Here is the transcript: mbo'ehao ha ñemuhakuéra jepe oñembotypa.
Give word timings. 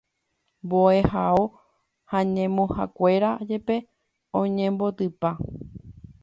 mbo'ehao 0.65 1.43
ha 2.09 2.19
ñemuhakuéra 2.35 3.29
jepe 3.47 3.75
oñembotypa. 4.39 5.29